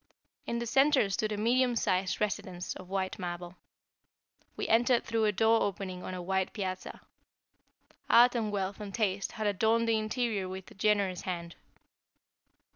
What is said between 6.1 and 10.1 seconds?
a wide piazza. Art and wealth and taste had adorned the